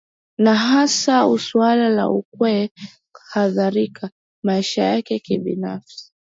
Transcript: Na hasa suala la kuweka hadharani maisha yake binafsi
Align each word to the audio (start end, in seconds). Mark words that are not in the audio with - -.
Na 0.37 0.55
hasa 0.55 1.27
suala 1.37 1.89
la 1.89 2.07
kuweka 2.29 2.87
hadharani 3.31 3.91
maisha 4.43 4.83
yake 4.83 5.19
binafsi 5.39 6.13